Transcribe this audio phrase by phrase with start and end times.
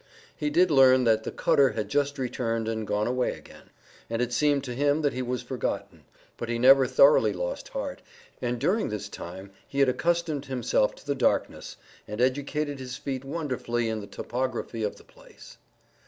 [0.35, 3.69] He did learn that the cutter had just returned and gone away again.
[4.09, 6.05] And it seemed to him that he was forgotten,
[6.37, 8.01] but he never thoroughly lost heart,
[8.41, 11.77] and during this time he had accustomed himself to the darkness,
[12.07, 15.59] and educated his feet wonderfully in the topography of the place.